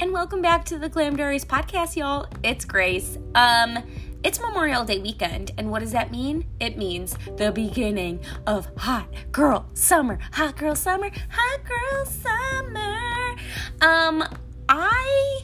[0.00, 2.28] and welcome back to the Glam Diaries podcast, y'all.
[2.44, 3.18] It's Grace.
[3.34, 3.78] Um,
[4.22, 6.46] it's Memorial Day weekend, and what does that mean?
[6.60, 10.18] It means the beginning of hot girl summer.
[10.32, 11.10] Hot girl summer.
[11.30, 13.36] Hot girl summer.
[13.80, 14.24] Um,
[14.68, 15.40] I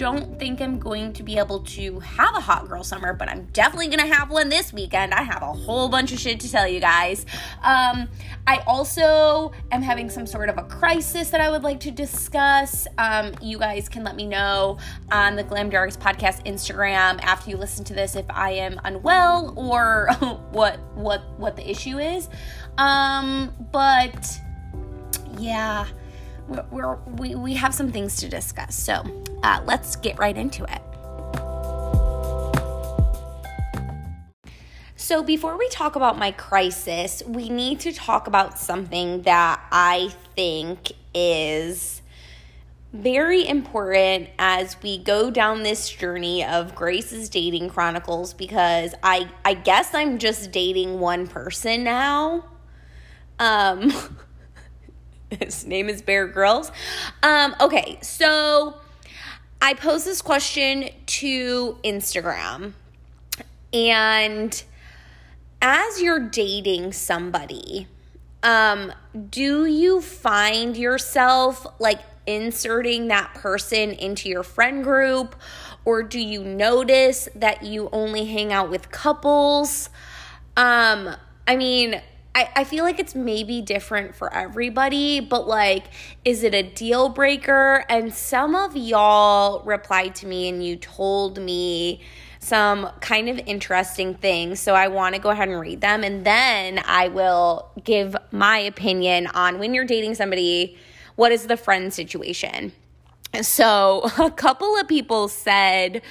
[0.00, 3.44] don't think I'm going to be able to have a hot girl summer, but I'm
[3.52, 5.12] definitely going to have one this weekend.
[5.12, 7.26] I have a whole bunch of shit to tell you guys.
[7.62, 8.08] Um,
[8.46, 12.86] I also am having some sort of a crisis that I would like to discuss.
[12.96, 14.78] Um, you guys can let me know
[15.12, 19.52] on the Glam Diaries podcast Instagram after you listen to this if I am unwell
[19.54, 20.08] or
[20.52, 22.30] what what what the issue is.
[22.78, 24.40] Um, but
[25.38, 25.86] yeah
[26.70, 28.74] we're, we, we have some things to discuss.
[28.74, 29.04] So
[29.42, 30.82] uh, let's get right into it.
[34.96, 40.12] So, before we talk about my crisis, we need to talk about something that I
[40.36, 42.00] think is
[42.92, 49.54] very important as we go down this journey of Grace's dating chronicles because I I
[49.54, 52.44] guess I'm just dating one person now.
[53.38, 53.92] Um
[55.30, 56.72] His name is Bear Grylls.
[57.22, 58.74] Um, okay, so
[59.62, 62.72] I posed this question to Instagram,
[63.72, 64.62] and
[65.62, 67.86] as you're dating somebody,
[68.42, 68.92] um,
[69.28, 75.36] do you find yourself like inserting that person into your friend group,
[75.84, 79.90] or do you notice that you only hang out with couples?
[80.56, 81.14] Um,
[81.46, 82.00] I mean,
[82.34, 85.86] I, I feel like it's maybe different for everybody, but like,
[86.24, 87.84] is it a deal breaker?
[87.88, 92.00] And some of y'all replied to me and you told me
[92.38, 94.60] some kind of interesting things.
[94.60, 98.58] So I want to go ahead and read them and then I will give my
[98.58, 100.78] opinion on when you're dating somebody,
[101.16, 102.72] what is the friend situation?
[103.42, 106.02] So a couple of people said,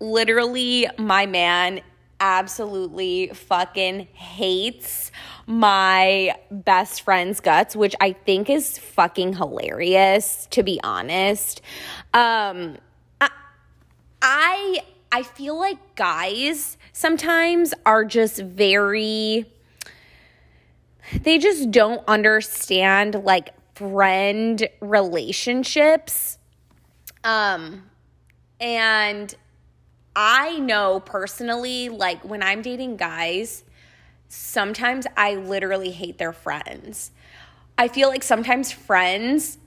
[0.00, 1.80] literally, my man
[2.20, 5.10] absolutely fucking hates
[5.46, 11.60] my best friend's guts, which I think is fucking hilarious, to be honest.
[12.12, 12.78] Um,
[13.20, 13.30] I,
[14.22, 14.78] I,
[15.12, 19.46] I feel like guys sometimes are just very,
[21.22, 26.38] they just don't understand like friend relationships.
[27.22, 27.90] Um,
[28.60, 29.34] and
[30.16, 33.62] I know personally, like when I'm dating guys,
[34.28, 37.10] sometimes I literally hate their friends.
[37.76, 39.58] I feel like sometimes friends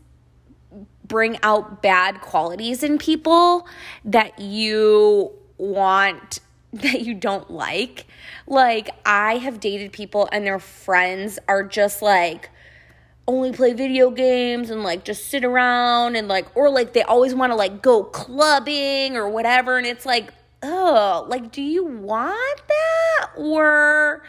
[1.06, 3.68] bring out bad qualities in people
[4.04, 6.40] that you want
[6.74, 8.08] that you don't like.
[8.48, 12.50] Like I have dated people and their friends are just like
[13.28, 17.36] only play video games and like just sit around and like or like they always
[17.36, 20.34] want to like go clubbing or whatever and it's like
[20.64, 23.30] oh, like, do you want that?
[23.38, 24.24] Or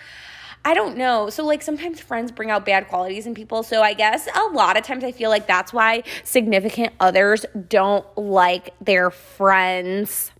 [0.64, 1.30] I don't know.
[1.30, 3.62] So, like, sometimes friends bring out bad qualities in people.
[3.62, 8.06] So, I guess a lot of times I feel like that's why significant others don't
[8.16, 10.32] like their friends.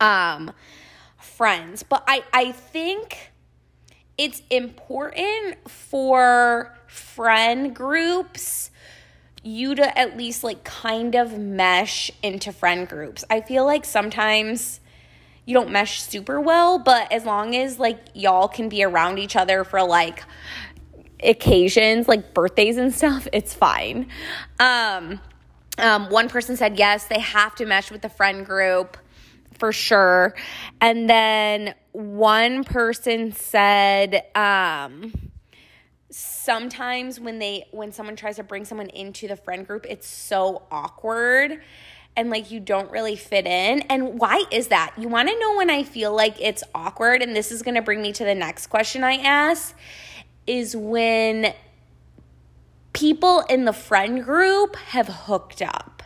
[0.00, 0.52] Um,
[1.18, 1.82] friends.
[1.82, 3.32] But I, I think
[4.18, 8.70] it's important for friend groups
[9.44, 13.24] you to at least like kind of mesh into friend groups.
[13.30, 14.80] I feel like sometimes
[15.48, 19.34] you don't mesh super well, but as long as like y'all can be around each
[19.34, 20.22] other for like
[21.24, 24.08] occasions like birthdays and stuff, it's fine.
[24.60, 25.20] Um,
[25.78, 28.98] um, one person said yes, they have to mesh with the friend group
[29.58, 30.34] for sure.
[30.82, 35.14] And then one person said, um,
[36.10, 40.60] sometimes when they when someone tries to bring someone into the friend group, it's so
[40.70, 41.62] awkward
[42.18, 43.80] and like you don't really fit in.
[43.82, 44.92] And why is that?
[44.98, 47.82] You want to know when I feel like it's awkward, and this is going to
[47.82, 49.74] bring me to the next question I ask
[50.44, 51.54] is when
[52.92, 56.02] people in the friend group have hooked up,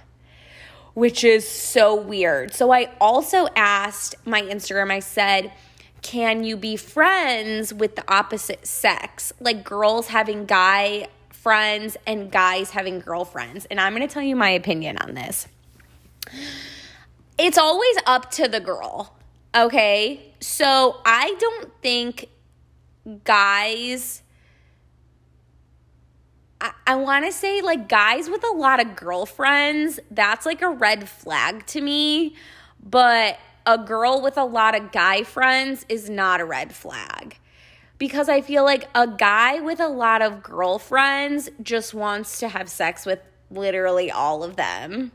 [0.93, 2.53] which is so weird.
[2.53, 5.51] So I also asked my Instagram, I said,
[6.03, 9.33] can you be friends with the opposite sex?
[9.41, 13.65] Like girls having guy friends and guys having girlfriends.
[13.67, 15.49] And I'm going to tell you my opinion on this
[17.39, 19.17] it's always up to the girl.
[19.55, 20.35] Okay.
[20.41, 22.29] So I don't think
[23.25, 24.23] guys.
[26.61, 30.71] I, I want to say, like, guys with a lot of girlfriends, that's like a
[30.71, 32.37] red flag to me.
[32.83, 37.39] But a girl with a lot of guy friends is not a red flag.
[37.99, 42.69] Because I feel like a guy with a lot of girlfriends just wants to have
[42.69, 43.21] sex with
[43.51, 45.13] literally all of them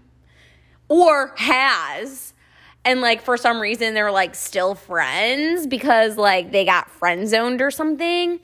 [0.89, 2.33] or has
[2.87, 7.61] and like for some reason they're like still friends because like they got friend zoned
[7.61, 8.39] or something.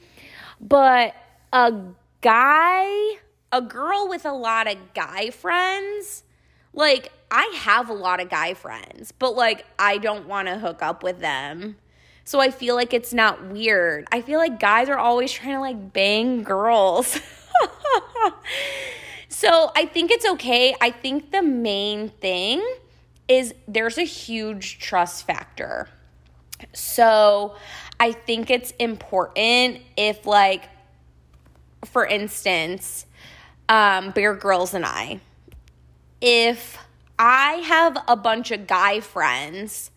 [0.60, 1.16] But
[1.54, 1.74] a
[2.20, 3.18] guy,
[3.54, 6.24] a girl with a lot of guy friends,
[6.74, 10.82] like I have a lot of guy friends, but like I don't want to hook
[10.82, 11.78] up with them.
[12.26, 14.08] So I feel like it's not weird.
[14.12, 17.18] I feel like guys are always trying to like bang girls.
[19.34, 20.76] so I think it's okay.
[20.80, 22.64] I think the main thing
[23.28, 25.90] is there's a huge trust factor.
[26.72, 27.56] So
[28.00, 30.66] I think it's important if, like,
[31.84, 33.08] for instance,
[33.68, 35.20] um, Bear Grylls and I,
[36.22, 36.78] if
[37.18, 39.90] I have a bunch of guy friends,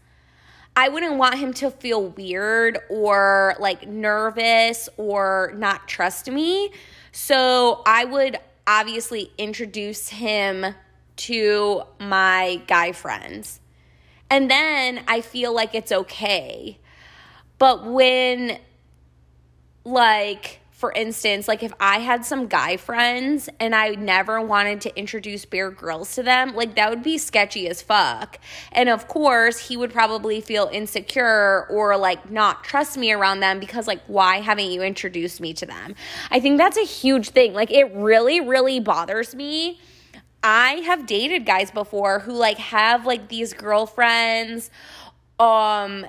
[0.75, 6.73] I wouldn't want him to feel weird or like nervous or not trust me.
[7.12, 10.75] So I would obviously introduce him
[11.17, 13.61] to my guy friends.
[14.29, 16.79] And then I feel like it's okay.
[17.59, 18.59] But when,
[19.85, 24.94] like, for instance, like if I had some guy friends and I never wanted to
[24.94, 28.38] introduce Bear Grylls to them, like that would be sketchy as fuck.
[28.73, 33.58] And of course, he would probably feel insecure or like not trust me around them
[33.58, 35.94] because, like, why haven't you introduced me to them?
[36.31, 37.55] I think that's a huge thing.
[37.55, 39.81] Like, it really, really bothers me
[40.43, 44.70] I have dated guys before who like have like these girlfriends
[45.40, 46.06] um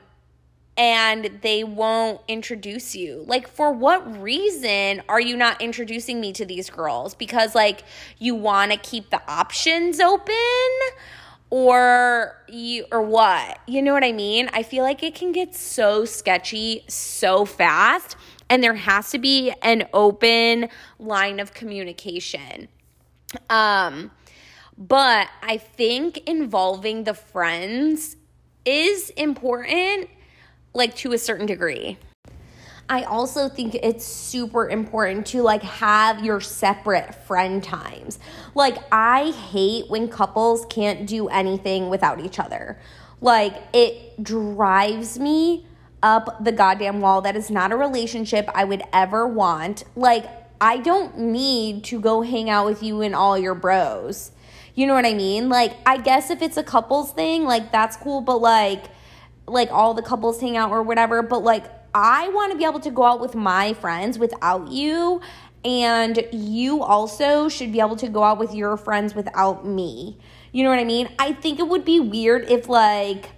[0.77, 3.23] and they won't introduce you.
[3.27, 7.15] Like for what reason are you not introducing me to these girls?
[7.15, 7.83] Because like
[8.19, 10.35] you want to keep the options open
[11.49, 13.59] or you or what?
[13.67, 14.49] You know what I mean?
[14.53, 18.15] I feel like it can get so sketchy so fast
[18.49, 20.69] and there has to be an open
[20.99, 22.67] line of communication.
[23.49, 24.11] Um
[24.77, 28.15] but I think involving the friends
[28.63, 30.07] is important,
[30.73, 31.97] like to a certain degree.
[32.89, 38.17] I also think it's super important to like have your separate friend times.
[38.55, 42.79] Like I hate when couples can't do anything without each other.
[43.19, 45.65] Like it drives me
[46.01, 47.21] up the goddamn wall.
[47.21, 49.83] That is not a relationship I would ever want.
[49.95, 50.29] Like
[50.61, 54.31] I don't need to go hang out with you and all your bros.
[54.75, 55.49] You know what I mean?
[55.49, 58.85] Like, I guess if it's a couples thing, like that's cool, but like,
[59.47, 61.21] like all the couples hang out or whatever.
[61.21, 65.21] But like, I want to be able to go out with my friends without you.
[65.65, 70.17] And you also should be able to go out with your friends without me.
[70.51, 71.09] You know what I mean?
[71.19, 73.31] I think it would be weird if like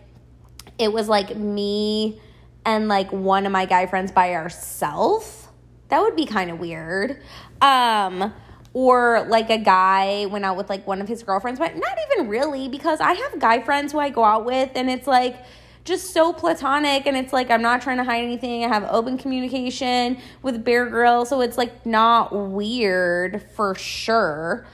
[0.77, 2.19] it was like me
[2.65, 5.47] and like one of my guy friends by ourselves.
[5.89, 7.21] That would be kind of weird.
[7.61, 8.33] Um
[8.73, 12.29] or like a guy went out with like one of his girlfriends, but not even
[12.29, 15.43] really because I have guy friends who I go out with and it's like
[15.83, 18.63] just so platonic and it's like I'm not trying to hide anything.
[18.63, 24.65] I have open communication with Bear Grylls, so it's like not weird for sure.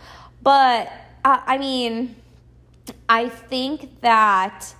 [0.42, 0.92] But
[1.24, 2.16] uh, I mean,
[3.10, 4.74] I think that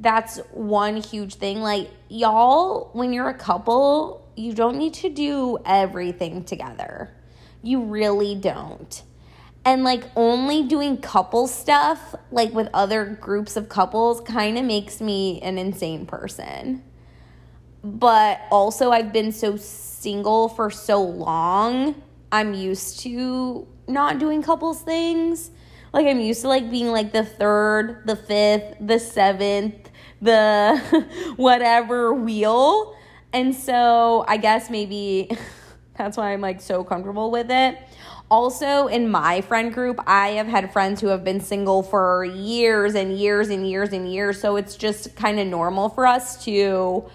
[0.00, 1.60] that's one huge thing.
[1.60, 7.10] Like, y'all, when you're a couple, you don't need to do everything together
[7.66, 9.02] you really don't.
[9.66, 15.00] And like only doing couple stuff, like with other groups of couples, kind of makes
[15.00, 16.84] me an insane person.
[17.82, 24.82] But also, I've been so single for so long, I'm used to not doing couples
[24.82, 25.50] things.
[25.92, 29.90] Like, I'm used to like being like the third, the fifth, the seventh,
[30.22, 30.78] the
[31.36, 32.96] whatever wheel.
[33.32, 35.36] And so, I guess maybe.
[35.96, 37.78] That's why I'm like so comfortable with it.
[38.28, 42.96] Also, in my friend group, I have had friends who have been single for years
[42.96, 44.40] and years and years and years.
[44.40, 47.08] So it's just kind of normal for us to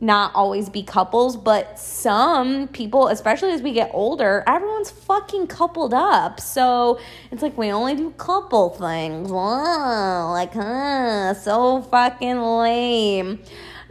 [0.00, 5.92] not always be couples, but some people, especially as we get older, everyone's fucking coupled
[5.92, 6.40] up.
[6.40, 6.98] So
[7.30, 9.30] it's like we only do couple things.
[9.30, 13.40] Like, huh, so fucking lame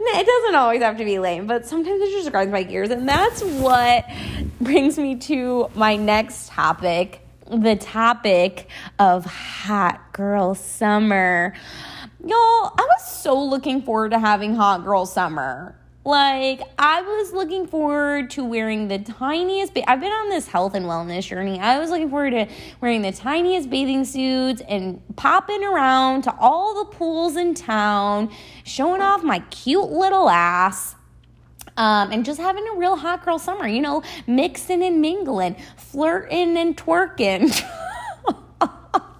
[0.00, 2.90] it doesn't always have to be lame, but sometimes it just grinds my gears.
[2.90, 4.04] And that's what
[4.60, 11.54] brings me to my next topic the topic of hot girl summer.
[12.20, 15.74] Y'all, I was so looking forward to having hot girl summer.
[16.04, 19.74] Like, I was looking forward to wearing the tiniest.
[19.74, 21.60] Ba- I've been on this health and wellness journey.
[21.60, 22.46] I was looking forward to
[22.80, 28.30] wearing the tiniest bathing suits and popping around to all the pools in town,
[28.64, 30.94] showing off my cute little ass.
[31.76, 36.56] Um, and just having a real hot girl summer, you know, mixing and mingling, flirting
[36.56, 37.54] and twerking.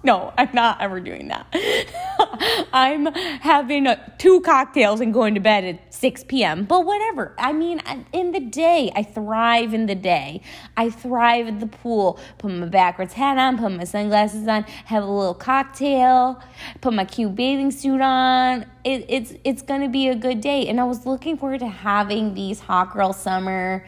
[0.03, 1.47] no, I'm not ever doing that.
[2.73, 6.63] I'm having uh, two cocktails and going to bed at 6 p.m.
[6.63, 7.33] But whatever.
[7.37, 7.81] I mean,
[8.13, 10.41] in the day, I thrive in the day.
[10.77, 12.19] I thrive at the pool.
[12.37, 16.41] Put my backwards hat on, put my sunglasses on, have a little cocktail,
[16.79, 18.65] put my cute bathing suit on.
[18.85, 20.67] It, it's it's gonna be a good day.
[20.67, 23.85] And I was looking forward to having these hot girl summer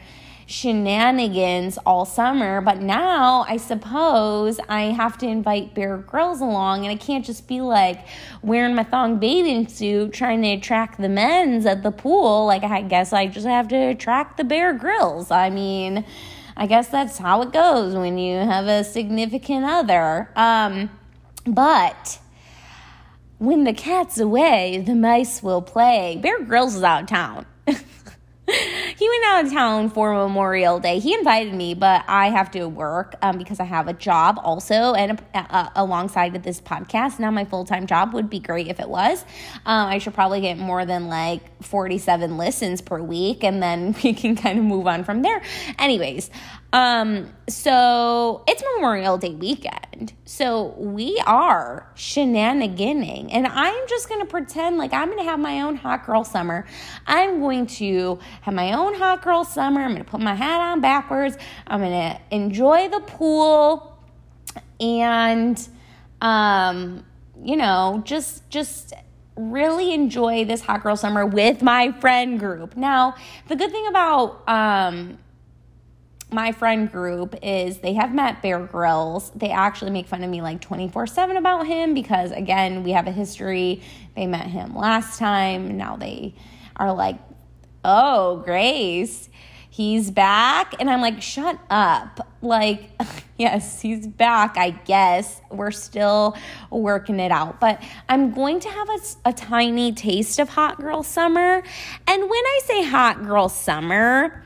[0.52, 6.90] shenanigans all summer, but now I suppose I have to invite Bear Grylls along, and
[6.90, 8.06] I can't just be like
[8.42, 12.46] wearing my thong bathing suit trying to attract the men's at the pool.
[12.46, 15.30] Like, I guess I just have to attract the Bear Grylls.
[15.30, 16.04] I mean,
[16.56, 20.30] I guess that's how it goes when you have a significant other.
[20.36, 20.90] Um,
[21.46, 22.18] but
[23.38, 26.18] when the cat's away, the mice will play.
[26.22, 27.46] Bear Grylls is out of town.
[28.96, 30.98] he went out of town for Memorial Day.
[30.98, 34.94] He invited me, but I have to work um, because I have a job also,
[34.94, 37.18] and uh, alongside of this podcast.
[37.18, 39.22] Now, my full time job would be great if it was.
[39.66, 44.12] Um, I should probably get more than like 47 listens per week, and then we
[44.12, 45.42] can kind of move on from there.
[45.78, 46.30] Anyways,
[46.72, 50.14] um, so it's Memorial Day weekend.
[50.24, 55.76] So we are shenaniganing, and I'm just gonna pretend like I'm gonna have my own
[55.76, 56.66] hot girl summer.
[57.06, 59.82] I'm going to have my own hot girl summer.
[59.82, 61.36] I'm gonna put my hat on backwards.
[61.66, 63.98] I'm gonna enjoy the pool
[64.80, 65.68] and
[66.22, 67.04] um,
[67.44, 68.94] you know, just just
[69.36, 72.76] really enjoy this hot girl summer with my friend group.
[72.76, 73.14] Now,
[73.48, 75.18] the good thing about um
[76.32, 79.30] my friend group is they have met Bear Grylls.
[79.34, 83.06] They actually make fun of me like 24 7 about him because, again, we have
[83.06, 83.82] a history.
[84.16, 85.76] They met him last time.
[85.76, 86.34] Now they
[86.76, 87.18] are like,
[87.84, 89.28] oh, Grace,
[89.70, 90.74] he's back.
[90.78, 92.28] And I'm like, shut up.
[92.40, 92.90] Like,
[93.38, 95.40] yes, he's back, I guess.
[95.50, 96.36] We're still
[96.70, 97.60] working it out.
[97.60, 101.62] But I'm going to have a, a tiny taste of Hot Girl Summer.
[102.06, 104.42] And when I say Hot Girl Summer,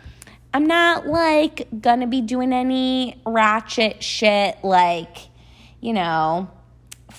[0.52, 5.28] I'm not like gonna be doing any ratchet shit like,
[5.80, 6.50] you know,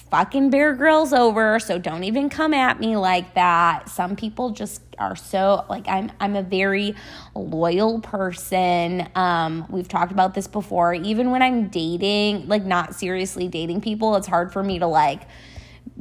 [0.09, 3.89] fucking Bear Grylls over, so don't even come at me like that.
[3.89, 6.95] Some people just are so like I'm I'm a very
[7.35, 9.07] loyal person.
[9.15, 10.93] Um we've talked about this before.
[10.93, 15.23] Even when I'm dating, like not seriously dating people, it's hard for me to like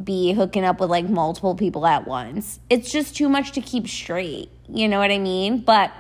[0.02, 2.61] be hooking up with like multiple people at once.
[2.71, 4.50] It's just too much to keep straight.
[4.68, 5.61] You know what I mean?
[5.61, 5.92] But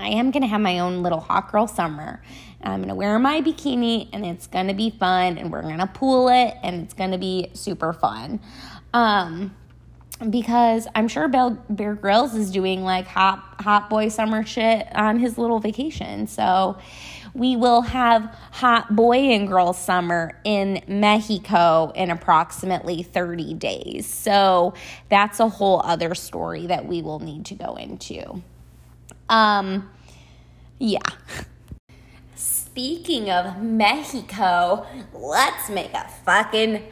[0.00, 2.22] I am going to have my own little hot girl summer.
[2.62, 5.78] I'm going to wear my bikini and it's going to be fun and we're going
[5.78, 8.40] to pool it and it's going to be super fun.
[8.92, 9.54] Um,
[10.28, 15.38] because I'm sure Bear, Grylls is doing like hot hot boy summer shit on his
[15.38, 16.26] little vacation.
[16.26, 16.76] So
[17.32, 24.06] we will have hot boy and girl summer in Mexico in approximately 30 days.
[24.06, 24.74] So
[25.08, 28.42] that's a whole other story that we will need to go into.
[29.30, 29.88] Um,
[30.80, 30.98] yeah.
[32.34, 36.82] Speaking of Mexico, let's make a fucking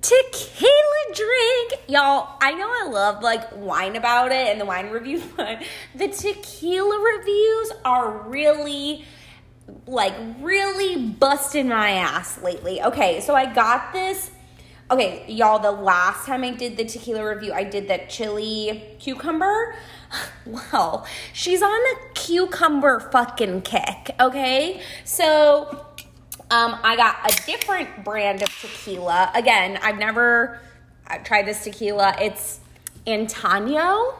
[0.00, 1.72] tequila drink.
[1.88, 5.62] Y'all, I know I love like wine about it and the wine reviews, but
[5.94, 9.04] the tequila reviews are really
[9.86, 12.80] like really busting my ass lately.
[12.82, 14.30] Okay, so I got this
[14.92, 19.74] Okay, y'all, the last time I did the tequila review, I did that chili cucumber.
[20.44, 24.82] Well, she's on a cucumber fucking kick, okay?
[25.04, 25.86] So,
[26.50, 29.30] um, I got a different brand of tequila.
[29.34, 30.60] Again, I've never
[31.06, 32.14] I've tried this tequila.
[32.20, 32.60] It's
[33.06, 34.14] Antonio.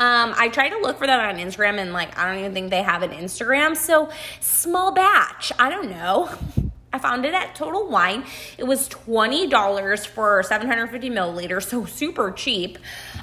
[0.00, 2.70] Um, I tried to look for them on Instagram and like I don't even think
[2.70, 3.76] they have an Instagram.
[3.76, 5.52] So small batch.
[5.58, 6.30] I don't know.
[6.92, 8.24] I found it at Total Wine.
[8.56, 12.78] It was $20 for 750 milliliters, so super cheap.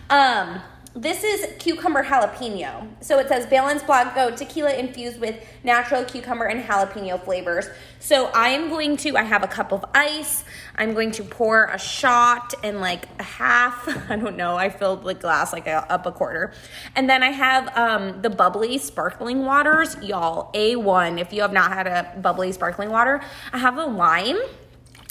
[0.09, 0.61] Um,
[0.95, 2.87] this is cucumber jalapeno.
[3.01, 7.67] So it says Balanced Blanco tequila infused with natural cucumber and jalapeno flavors.
[7.99, 10.45] So I am going to, I have a cup of ice.
[10.77, 13.87] I'm going to pour a shot and like a half.
[14.09, 14.55] I don't know.
[14.55, 16.53] I filled the glass like a, up a quarter.
[16.95, 19.97] And then I have um, the bubbly sparkling waters.
[20.01, 21.19] Y'all, A1.
[21.19, 23.21] If you have not had a bubbly sparkling water,
[23.51, 24.37] I have a lime.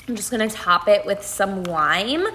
[0.07, 2.27] I'm just gonna top it with some lime.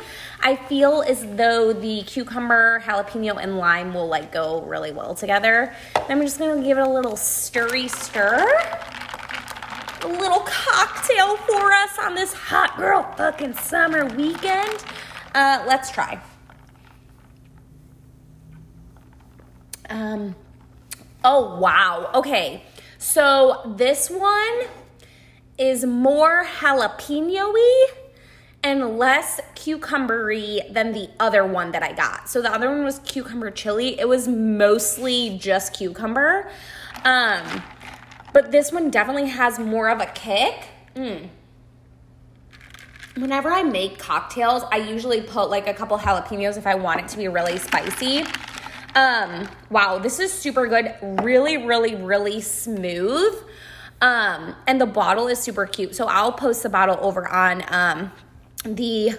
[0.42, 5.76] I feel as though the cucumber, jalapeno, and lime will like go really well together.
[6.08, 8.44] I'm just gonna give it a little stirry stir.
[10.02, 14.84] A little cocktail for us on this hot girl fucking summer weekend.
[15.36, 16.20] Uh, let's try.
[19.92, 20.36] Um,
[21.24, 22.64] oh wow, okay.
[22.98, 24.62] So this one
[25.60, 27.88] is more jalapeno-y
[28.64, 32.30] and less cucumbery than the other one that I got.
[32.30, 34.00] So the other one was cucumber chili.
[34.00, 36.50] It was mostly just cucumber.
[37.04, 37.64] Um,
[38.34, 40.68] but this one definitely has more of a kick.
[40.96, 41.30] Mm.
[43.16, 47.08] Whenever I make cocktails, I usually put like a couple jalapenos if I want it
[47.10, 48.24] to be really spicy.
[48.96, 50.96] Um, wow, this is super good.
[51.24, 53.36] Really, really, really smooth.
[54.02, 55.96] Um, and the bottle is super cute.
[55.96, 58.12] So I'll post the bottle over on um,
[58.64, 59.12] the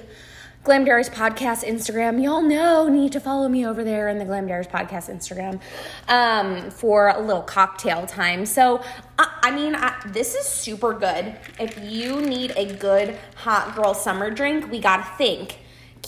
[0.63, 2.23] Glam Diaries podcast Instagram.
[2.23, 5.61] Y'all know need to follow me over there in the Glam Diaries podcast Instagram
[6.09, 8.45] um, for a little cocktail time.
[8.45, 8.83] So,
[9.19, 11.35] uh, I mean, I, this is super good.
[11.59, 15.61] If you need a good hot girl summer drink, we gotta think.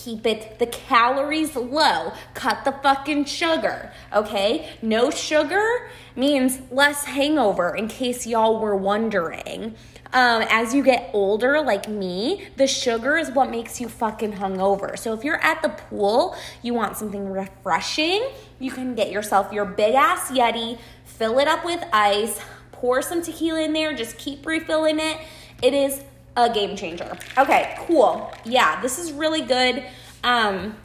[0.03, 2.13] Keep it the calories low.
[2.33, 4.69] Cut the fucking sugar, okay?
[4.81, 9.75] No sugar means less hangover, in case y'all were wondering
[10.13, 14.97] um, as you get older, like me, the sugar is what makes you fucking hungover.
[14.97, 18.29] So if you're at the pool, you want something refreshing,
[18.59, 22.39] you can get yourself your big ass Yeti, fill it up with ice,
[22.71, 25.17] pour some tequila in there, just keep refilling it.
[25.63, 26.03] It is
[26.35, 27.17] a game changer.
[27.37, 28.31] Okay, cool.
[28.43, 29.83] Yeah, this is really good.
[30.23, 30.75] Um,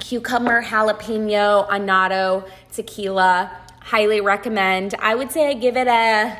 [0.00, 3.58] cucumber, jalapeno, Antonio, tequila.
[3.80, 4.94] Highly recommend.
[5.00, 6.38] I would say I give it a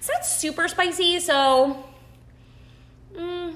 [0.00, 1.84] it's not super spicy, so
[3.14, 3.54] mm,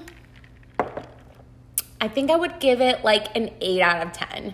[1.99, 4.53] I think I would give it like an 8 out of 10.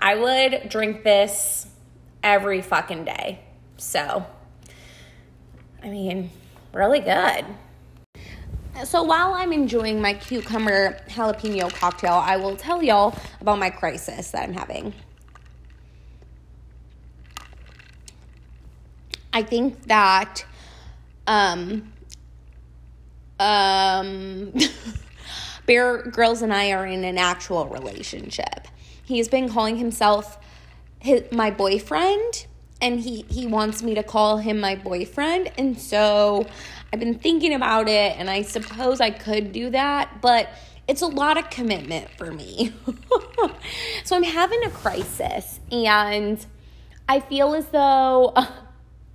[0.00, 1.66] I would drink this
[2.22, 3.40] every fucking day.
[3.76, 4.24] So,
[5.82, 6.30] I mean,
[6.72, 7.44] really good.
[8.84, 14.30] So while I'm enjoying my cucumber jalapeno cocktail, I will tell y'all about my crisis
[14.30, 14.94] that I'm having.
[19.32, 20.44] I think that
[21.26, 21.92] um,
[23.38, 24.52] um,
[25.66, 28.68] Bear Grylls and I are in an actual relationship.
[29.04, 30.38] He's been calling himself
[30.98, 32.46] his, my boyfriend,
[32.80, 35.50] and he, he wants me to call him my boyfriend.
[35.58, 36.46] And so
[36.92, 40.48] I've been thinking about it, and I suppose I could do that, but
[40.86, 42.72] it's a lot of commitment for me.
[44.04, 46.44] so I'm having a crisis, and
[47.08, 48.34] I feel as though.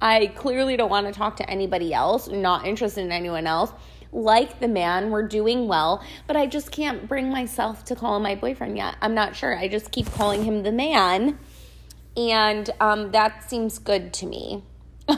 [0.04, 3.72] I clearly don't want to talk to anybody else, not interested in anyone else.
[4.12, 8.24] Like the man, we're doing well, but I just can't bring myself to call him
[8.24, 8.98] my boyfriend yet.
[9.02, 9.58] I'm not sure.
[9.58, 11.40] I just keep calling him the man,
[12.16, 14.64] and um, that seems good to me.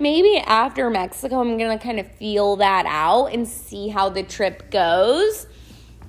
[0.00, 4.70] Maybe after Mexico, I'm gonna kind of feel that out and see how the trip
[4.70, 5.46] goes.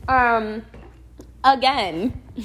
[0.07, 0.65] Um,
[1.43, 2.21] again.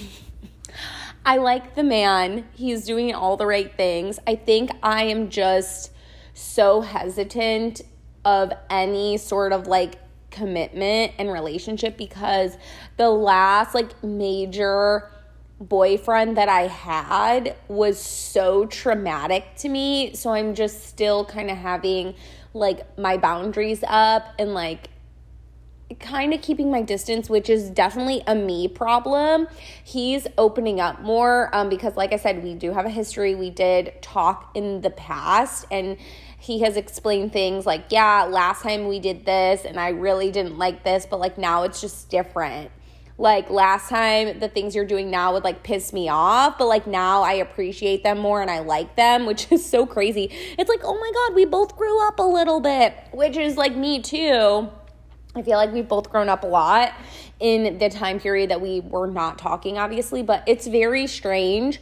[1.27, 2.46] I like the man.
[2.53, 4.18] He's doing all the right things.
[4.27, 5.90] I think I am just
[6.35, 7.81] so hesitant
[8.27, 9.94] of any sort of like
[10.35, 12.57] commitment and relationship because
[12.97, 15.11] the last like major
[15.61, 20.14] boyfriend that I had was so traumatic to me.
[20.14, 22.14] So I'm just still kind of having
[22.53, 24.88] like my boundaries up and like
[26.01, 29.47] kind of keeping my distance, which is definitely a me problem.
[29.83, 33.35] He's opening up more um, because, like I said, we do have a history.
[33.35, 35.97] We did talk in the past, and
[36.44, 40.59] he has explained things like, yeah, last time we did this, and I really didn't
[40.59, 42.70] like this, but like now it's just different.
[43.16, 46.87] Like last time, the things you're doing now would like piss me off, but like
[46.87, 50.28] now I appreciate them more and I like them, which is so crazy.
[50.59, 53.74] It's like, oh my God, we both grew up a little bit, which is like
[53.74, 54.68] me too
[55.37, 56.92] I feel like we've both grown up a lot
[57.40, 61.80] in the time period that we were not talking, obviously, but it's very strange.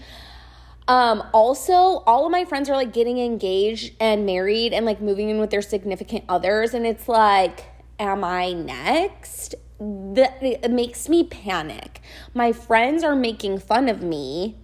[0.88, 5.28] Um, also, all of my friends are like getting engaged and married and like moving
[5.30, 7.64] in with their significant others, and it's like,
[7.98, 9.54] am I next?
[9.78, 12.00] That it makes me panic.
[12.34, 14.56] My friends are making fun of me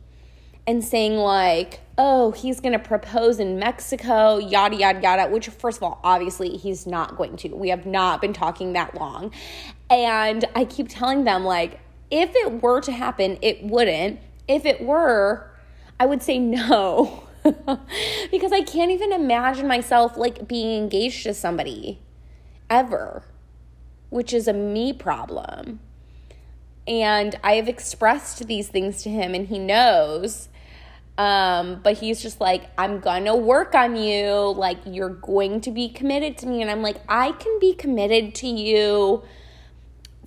[0.67, 5.79] and saying like, oh, he's going to propose in Mexico, yada, yada, yada, which, first
[5.79, 7.49] of all, obviously he's not going to.
[7.49, 9.33] We have not been talking that long.
[9.91, 14.21] And I keep telling them, like, if it were to happen, it wouldn't.
[14.47, 15.48] If it were,
[16.01, 17.25] I would say no.
[18.31, 22.01] because I can't even imagine myself like being engaged to somebody
[22.69, 23.23] ever,
[24.11, 25.81] which is a me problem.
[26.87, 30.49] And I have expressed these things to him, and he knows.
[31.19, 34.55] Um, but he's just like, I'm gonna work on you.
[34.57, 36.63] Like, you're going to be committed to me.
[36.63, 39.23] And I'm like, I can be committed to you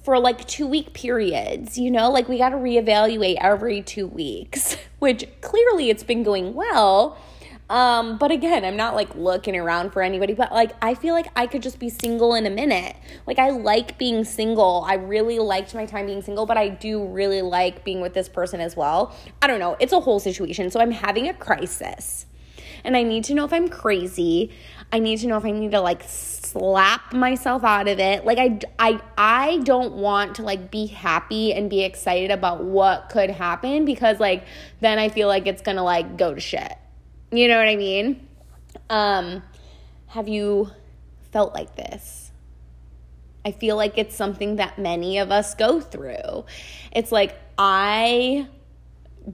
[0.04, 2.10] for like two week periods, you know?
[2.10, 7.18] Like, we gotta reevaluate every two weeks, which clearly it's been going well.
[7.72, 11.28] Um, but again, I'm not like looking around for anybody, but like I feel like
[11.38, 12.98] I could just be single in a minute.
[13.26, 14.84] Like I like being single.
[14.86, 18.28] I really liked my time being single, but I do really like being with this
[18.28, 19.16] person as well.
[19.42, 19.78] I don't know.
[19.80, 20.70] It's a whole situation.
[20.70, 22.26] So I'm having a crisis.
[22.84, 24.52] And I need to know if I'm crazy.
[24.94, 28.26] I need to know if I need to like slap myself out of it.
[28.26, 33.10] Like I I I don't want to like be happy and be excited about what
[33.10, 34.44] could happen because like
[34.82, 36.74] then I feel like it's going to like go to shit.
[37.32, 38.28] You know what I mean?
[38.90, 39.44] Um,
[40.08, 40.70] have you
[41.32, 42.32] felt like this?
[43.46, 46.46] I feel like it's something that many of us go through.
[46.92, 48.48] It's like, I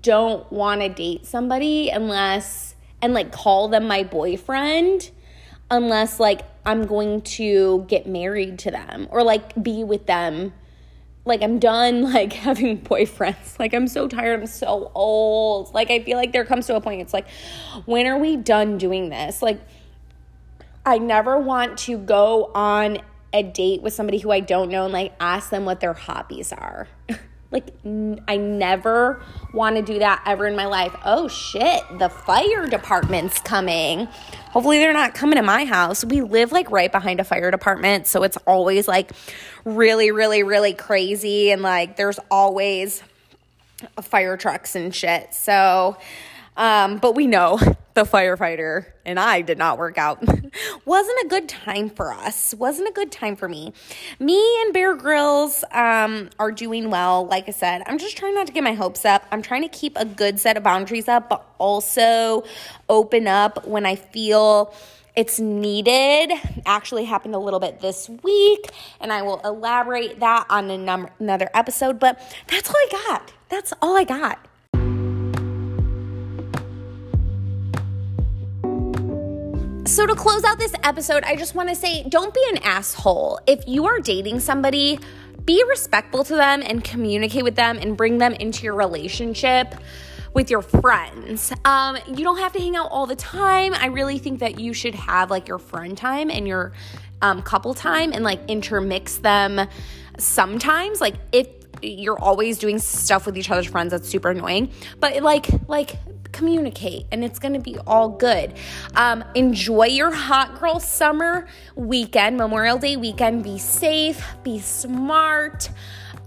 [0.02, 5.12] don't want to date somebody unless, and like call them my boyfriend,
[5.70, 10.54] unless like I'm going to get married to them or like be with them
[11.28, 13.60] like I'm done like having boyfriends.
[13.60, 14.40] Like I'm so tired.
[14.40, 15.74] I'm so old.
[15.74, 17.28] Like I feel like there comes to a point it's like
[17.86, 19.42] when are we done doing this?
[19.42, 19.60] Like
[20.86, 23.00] I never want to go on
[23.34, 26.54] a date with somebody who I don't know and like ask them what their hobbies
[26.54, 26.88] are.
[27.52, 29.22] like n- I never
[29.54, 30.96] want to do that ever in my life.
[31.06, 34.08] Oh shit, the fire department's coming.
[34.52, 36.04] Hopefully they're not coming to my house.
[36.04, 39.12] We live like right behind a fire department, so it's always like
[39.66, 43.04] really really really crazy and like there's always
[44.02, 45.34] fire trucks and shit.
[45.34, 45.98] So
[46.58, 47.58] um, but we know
[47.93, 50.22] the firefighter and I did not work out.
[50.86, 52.54] Wasn't a good time for us.
[52.56, 53.74] Wasn't a good time for me.
[54.20, 57.26] Me and Bear Grylls um, are doing well.
[57.26, 59.26] Like I said, I'm just trying not to get my hopes up.
[59.32, 62.43] I'm trying to keep a good set of boundaries up, but also
[62.89, 64.74] open up when I feel
[65.15, 66.32] it's needed
[66.67, 68.70] actually happened a little bit this week
[69.02, 73.98] and i will elaborate that on another episode but that's all i got that's all
[73.98, 74.47] i got
[79.98, 83.40] So, to close out this episode, I just want to say don't be an asshole.
[83.48, 85.00] If you are dating somebody,
[85.44, 89.74] be respectful to them and communicate with them and bring them into your relationship
[90.36, 91.52] with your friends.
[91.66, 93.74] Um, you don't have to hang out all the time.
[93.74, 96.74] I really think that you should have like your friend time and your
[97.24, 99.68] um, couple time and like intermix them
[100.20, 101.02] sometimes.
[101.02, 101.48] Like, if
[101.82, 104.70] you're always doing stuff with each other's friends, that's super annoying.
[105.00, 105.96] But like, like,
[106.38, 108.54] communicate and it's going to be all good.
[108.95, 113.43] Um, enjoy your hot girl summer weekend, Memorial Day weekend.
[113.43, 115.69] Be safe, be smart.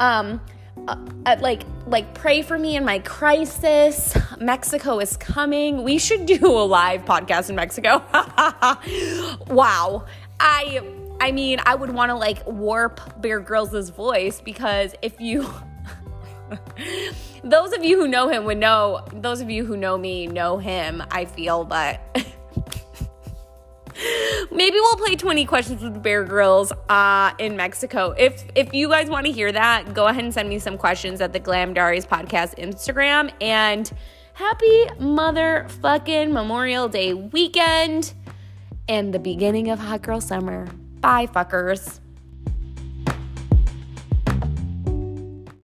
[0.00, 0.40] Um,
[0.88, 0.96] uh,
[1.26, 6.46] uh, like like pray for me in my crisis mexico is coming we should do
[6.46, 8.02] a live podcast in mexico
[9.54, 10.06] wow
[10.38, 10.80] i
[11.20, 15.46] i mean i would want to like warp bear grylls' voice because if you
[17.42, 20.58] those of you who know him would know, those of you who know me know
[20.58, 22.00] him, I feel, but
[24.50, 28.14] maybe we'll play 20 questions with Bear Grylls uh, in Mexico.
[28.16, 31.20] If if you guys want to hear that, go ahead and send me some questions
[31.20, 33.32] at the Glam Diaries podcast Instagram.
[33.40, 33.90] And
[34.34, 38.12] happy motherfucking Memorial Day weekend
[38.88, 40.68] and the beginning of Hot Girl Summer.
[41.00, 42.00] Bye, fuckers.